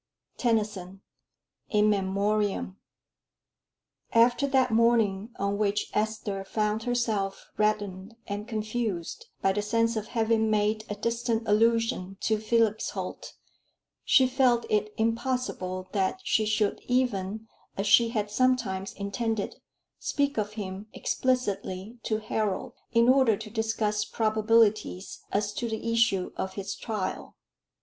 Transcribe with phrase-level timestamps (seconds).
[0.37, 0.99] TENNYSON:
[1.69, 2.77] In Memoriam.
[4.13, 10.07] After that morning on which Esther found herself reddened and confused by the sense of
[10.17, 13.35] having made a distant allusion to Felix Holt,
[14.03, 17.47] she felt it impossible that she should even,
[17.77, 19.57] as she had sometimes intended,
[19.99, 26.31] speak of him explicitly to Harold, in order to discuss probabilities as to the issue
[26.37, 27.35] of his trial.